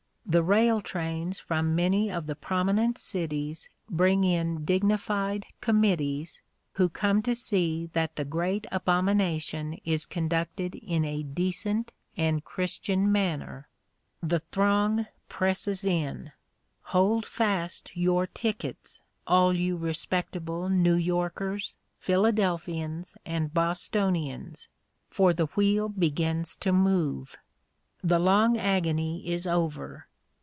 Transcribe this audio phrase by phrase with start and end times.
[0.23, 6.41] The rail trains from many of the prominent cities bring in dignified "Committees"
[6.75, 13.11] who come to see that the great abomination is conducted in a decent and Christian
[13.11, 13.67] manner.
[14.23, 16.31] The throng presses in.
[16.95, 24.69] Hold fast your tickets, all you respectable New Yorkers, Philadelphians, and Bostonians,
[25.09, 27.35] for the wheel begins to move.
[28.01, 30.07] The long agony is over.